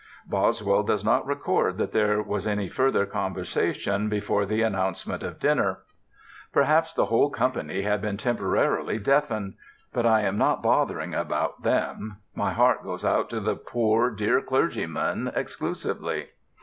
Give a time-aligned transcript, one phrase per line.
[0.25, 5.81] Boswell does not record that there was any further conversation before the announcement of dinner.
[6.51, 9.53] Perhaps the whole company had been temporarily deafened.
[9.93, 12.17] But I am not bothering about them.
[12.33, 16.29] My heart goes out to the poor dear clergyman exclusively.